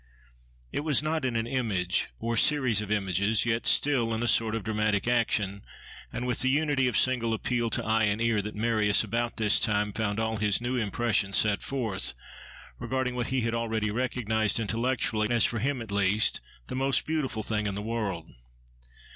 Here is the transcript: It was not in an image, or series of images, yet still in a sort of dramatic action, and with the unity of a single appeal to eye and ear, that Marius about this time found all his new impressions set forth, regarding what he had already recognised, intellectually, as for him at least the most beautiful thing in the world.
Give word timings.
It 0.71 0.79
was 0.79 1.03
not 1.03 1.23
in 1.25 1.35
an 1.35 1.45
image, 1.45 2.07
or 2.17 2.35
series 2.35 2.81
of 2.81 2.89
images, 2.89 3.45
yet 3.45 3.67
still 3.67 4.15
in 4.15 4.23
a 4.23 4.27
sort 4.27 4.55
of 4.55 4.63
dramatic 4.63 5.07
action, 5.07 5.63
and 6.11 6.25
with 6.25 6.39
the 6.39 6.49
unity 6.49 6.87
of 6.87 6.95
a 6.95 6.97
single 6.97 7.35
appeal 7.35 7.69
to 7.69 7.85
eye 7.85 8.05
and 8.05 8.19
ear, 8.19 8.41
that 8.41 8.55
Marius 8.55 9.03
about 9.03 9.37
this 9.37 9.59
time 9.59 9.93
found 9.93 10.19
all 10.19 10.37
his 10.37 10.59
new 10.59 10.75
impressions 10.75 11.37
set 11.37 11.61
forth, 11.61 12.15
regarding 12.79 13.13
what 13.13 13.27
he 13.27 13.41
had 13.41 13.53
already 13.53 13.91
recognised, 13.91 14.59
intellectually, 14.59 15.29
as 15.29 15.45
for 15.45 15.59
him 15.59 15.83
at 15.83 15.91
least 15.91 16.41
the 16.65 16.73
most 16.73 17.05
beautiful 17.05 17.43
thing 17.43 17.67
in 17.67 17.75
the 17.75 17.81
world. 17.83 18.25